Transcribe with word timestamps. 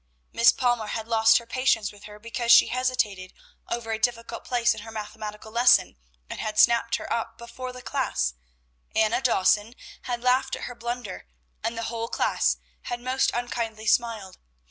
Miss 0.33 0.51
Palmer 0.51 0.87
had 0.87 1.07
lost 1.07 1.37
her 1.37 1.45
patience 1.45 1.91
with 1.91 2.05
her 2.05 2.17
because 2.17 2.51
she 2.51 2.69
hesitated 2.69 3.33
over 3.69 3.91
a 3.91 3.99
difficult 3.99 4.43
place 4.43 4.73
in 4.73 4.81
her 4.81 4.89
mathematical 4.89 5.51
lesson, 5.51 5.95
and 6.27 6.39
had 6.39 6.57
snapped 6.57 6.95
her 6.95 7.13
up 7.13 7.37
before 7.37 7.71
the 7.71 7.83
class; 7.83 8.33
Anna 8.95 9.21
Dawson 9.21 9.75
had 10.05 10.23
laughed 10.23 10.55
at 10.55 10.63
her 10.63 10.73
blunder, 10.73 11.27
and 11.63 11.77
the 11.77 11.83
whole 11.93 12.07
class 12.07 12.57
had 12.85 12.99
most 12.99 13.29
unkindly 13.35 13.85
smiled. 13.85 14.39